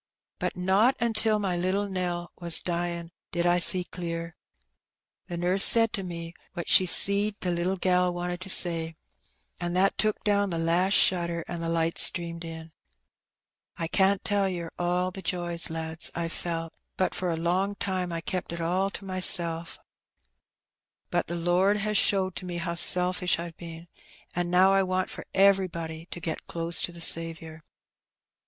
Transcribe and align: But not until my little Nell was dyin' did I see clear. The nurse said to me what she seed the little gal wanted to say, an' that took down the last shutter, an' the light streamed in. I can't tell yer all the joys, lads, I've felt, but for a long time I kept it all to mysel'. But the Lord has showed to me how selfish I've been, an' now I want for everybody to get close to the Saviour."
But 0.39 0.55
not 0.57 0.95
until 0.99 1.37
my 1.37 1.55
little 1.55 1.87
Nell 1.87 2.31
was 2.39 2.59
dyin' 2.59 3.11
did 3.31 3.45
I 3.45 3.59
see 3.59 3.83
clear. 3.83 4.33
The 5.27 5.37
nurse 5.37 5.63
said 5.63 5.93
to 5.93 6.01
me 6.01 6.33
what 6.53 6.67
she 6.67 6.87
seed 6.87 7.35
the 7.41 7.51
little 7.51 7.75
gal 7.77 8.11
wanted 8.11 8.41
to 8.41 8.49
say, 8.49 8.95
an' 9.59 9.73
that 9.73 9.99
took 9.99 10.23
down 10.23 10.49
the 10.49 10.57
last 10.57 10.93
shutter, 10.95 11.43
an' 11.47 11.61
the 11.61 11.69
light 11.69 11.99
streamed 11.99 12.43
in. 12.43 12.71
I 13.77 13.87
can't 13.87 14.23
tell 14.23 14.49
yer 14.49 14.71
all 14.79 15.11
the 15.11 15.21
joys, 15.21 15.69
lads, 15.69 16.09
I've 16.15 16.31
felt, 16.33 16.73
but 16.97 17.13
for 17.13 17.29
a 17.31 17.37
long 17.37 17.75
time 17.75 18.11
I 18.11 18.21
kept 18.21 18.51
it 18.51 18.59
all 18.59 18.89
to 18.89 19.05
mysel'. 19.05 19.67
But 21.11 21.27
the 21.27 21.35
Lord 21.35 21.77
has 21.77 21.95
showed 21.95 22.35
to 22.37 22.45
me 22.45 22.57
how 22.57 22.73
selfish 22.73 23.37
I've 23.37 23.55
been, 23.57 23.87
an' 24.35 24.49
now 24.49 24.73
I 24.73 24.81
want 24.81 25.11
for 25.11 25.27
everybody 25.35 26.07
to 26.09 26.19
get 26.19 26.47
close 26.47 26.81
to 26.81 26.91
the 26.91 27.01
Saviour." 27.01 27.63